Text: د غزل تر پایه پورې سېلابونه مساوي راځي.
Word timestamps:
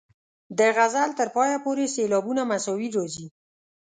د 0.57 0.59
غزل 0.77 1.09
تر 1.19 1.27
پایه 1.35 1.57
پورې 1.65 1.85
سېلابونه 1.95 2.41
مساوي 2.51 2.89
راځي. 2.95 3.27